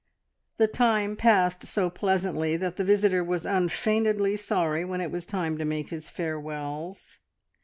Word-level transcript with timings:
The 0.57 0.65
time 0.65 1.15
passed 1.15 1.67
so 1.67 1.91
pleasantly 1.91 2.57
that 2.57 2.75
the 2.77 2.83
visitor 2.83 3.23
was 3.23 3.45
unfeignedly 3.45 4.35
sorry 4.35 4.83
when 4.83 4.99
it 4.99 5.11
was 5.11 5.27
time 5.27 5.59
to 5.59 5.63
make 5.65 5.91
his 5.91 6.09
farewells. 6.09 7.19